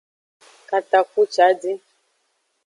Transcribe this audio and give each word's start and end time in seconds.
Katapucidin. 0.69 1.77